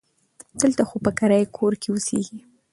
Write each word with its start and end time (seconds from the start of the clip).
دلته 0.61 0.83
خو 0.87 0.95
په 1.05 1.11
کرایي 1.19 1.45
کور 1.57 1.73
کې 1.81 1.89
اوسیږي. 1.91 2.39